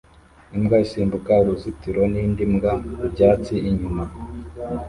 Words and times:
Imbwa 0.55 0.77
isimbuka 0.85 1.33
uruzitiro 1.43 2.01
n'indi 2.11 2.43
mbwa 2.53 2.73
ku 2.99 3.05
byatsi 3.13 3.55
inyuma 3.69 4.03